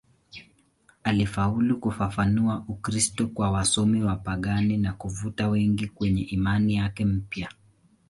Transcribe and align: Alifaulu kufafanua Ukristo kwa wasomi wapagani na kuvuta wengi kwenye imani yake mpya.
Alifaulu 1.03 1.79
kufafanua 1.79 2.65
Ukristo 2.67 3.27
kwa 3.27 3.51
wasomi 3.51 4.03
wapagani 4.03 4.77
na 4.77 4.93
kuvuta 4.93 5.47
wengi 5.49 5.87
kwenye 5.87 6.21
imani 6.21 6.75
yake 6.75 7.05
mpya. 7.05 7.49